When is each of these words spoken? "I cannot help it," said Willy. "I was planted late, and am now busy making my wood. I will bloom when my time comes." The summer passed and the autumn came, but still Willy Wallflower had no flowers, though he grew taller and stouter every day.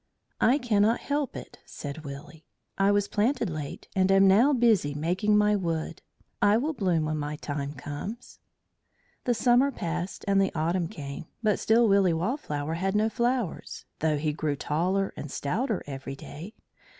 "I 0.39 0.57
cannot 0.57 0.99
help 0.99 1.35
it," 1.35 1.59
said 1.63 2.03
Willy. 2.03 2.43
"I 2.75 2.89
was 2.89 3.07
planted 3.07 3.51
late, 3.51 3.87
and 3.95 4.11
am 4.11 4.27
now 4.27 4.51
busy 4.51 4.95
making 4.95 5.37
my 5.37 5.55
wood. 5.55 6.01
I 6.41 6.57
will 6.57 6.73
bloom 6.73 7.05
when 7.05 7.17
my 7.17 7.35
time 7.35 7.73
comes." 7.73 8.39
The 9.25 9.35
summer 9.35 9.69
passed 9.69 10.25
and 10.27 10.41
the 10.41 10.51
autumn 10.55 10.87
came, 10.87 11.25
but 11.43 11.59
still 11.59 11.87
Willy 11.87 12.13
Wallflower 12.13 12.73
had 12.73 12.95
no 12.95 13.09
flowers, 13.09 13.85
though 13.99 14.17
he 14.17 14.33
grew 14.33 14.55
taller 14.55 15.13
and 15.15 15.29
stouter 15.29 15.83
every 15.85 16.15
day. 16.15 16.55